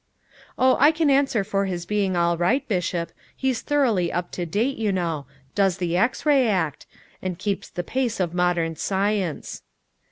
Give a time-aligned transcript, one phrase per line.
[0.57, 3.11] "Oh, I can answer for his being all right, Bishop.
[3.37, 6.87] He's thoroughly up to date, you know; does the X ray act;
[7.21, 9.61] and keeps the pace of modern science."